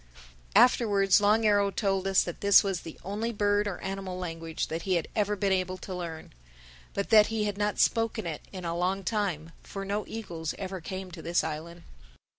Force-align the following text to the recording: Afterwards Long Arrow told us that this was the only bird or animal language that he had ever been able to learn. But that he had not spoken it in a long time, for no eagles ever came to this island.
Afterwards 0.55 1.21
Long 1.21 1.45
Arrow 1.45 1.69
told 1.69 2.07
us 2.07 2.23
that 2.23 2.41
this 2.41 2.63
was 2.63 2.81
the 2.81 2.99
only 3.03 3.31
bird 3.31 3.67
or 3.67 3.77
animal 3.83 4.17
language 4.17 4.67
that 4.69 4.81
he 4.81 4.95
had 4.95 5.07
ever 5.15 5.35
been 5.35 5.51
able 5.51 5.77
to 5.77 5.93
learn. 5.93 6.33
But 6.95 7.11
that 7.11 7.27
he 7.27 7.43
had 7.43 7.55
not 7.55 7.77
spoken 7.77 8.25
it 8.25 8.41
in 8.51 8.65
a 8.65 8.75
long 8.75 9.03
time, 9.03 9.51
for 9.61 9.85
no 9.85 10.03
eagles 10.07 10.55
ever 10.57 10.81
came 10.81 11.11
to 11.11 11.21
this 11.21 11.43
island. 11.43 11.83